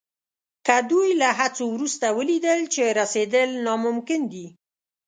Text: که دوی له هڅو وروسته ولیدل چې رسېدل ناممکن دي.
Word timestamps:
که 0.65 0.75
دوی 0.89 1.09
له 1.21 1.29
هڅو 1.39 1.65
وروسته 1.75 2.05
ولیدل 2.17 2.59
چې 2.73 2.81
رسېدل 2.99 3.49
ناممکن 3.65 4.21
دي. 4.33 4.47